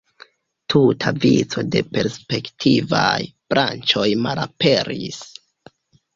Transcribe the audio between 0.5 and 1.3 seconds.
Tuta